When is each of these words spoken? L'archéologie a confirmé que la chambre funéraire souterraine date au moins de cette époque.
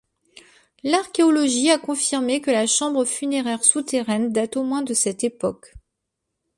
L'archéologie 0.83 1.69
a 1.69 1.77
confirmé 1.77 2.41
que 2.41 2.49
la 2.49 2.65
chambre 2.65 3.05
funéraire 3.05 3.63
souterraine 3.63 4.31
date 4.33 4.57
au 4.57 4.63
moins 4.63 4.81
de 4.81 4.95
cette 4.95 5.23
époque. 5.23 5.75